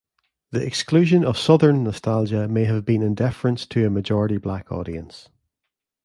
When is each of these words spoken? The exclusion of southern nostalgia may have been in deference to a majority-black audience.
The 0.49 0.65
exclusion 0.65 1.23
of 1.23 1.37
southern 1.37 1.83
nostalgia 1.83 2.47
may 2.47 2.63
have 2.65 2.85
been 2.85 3.03
in 3.03 3.13
deference 3.13 3.67
to 3.67 3.85
a 3.85 3.89
majority-black 3.91 4.71
audience. 4.71 5.29